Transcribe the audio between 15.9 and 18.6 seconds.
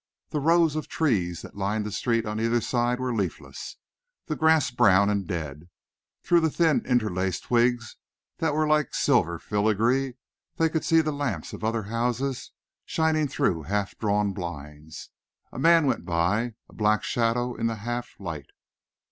by, a black shadow in the half light.